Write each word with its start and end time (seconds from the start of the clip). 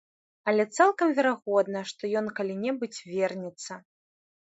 Але 0.51 0.63
цалкам 0.77 1.13
верагодна, 1.19 1.79
што 1.93 2.03
ён 2.25 2.33
калі-небудзь 2.41 3.01
вернецца. 3.15 3.83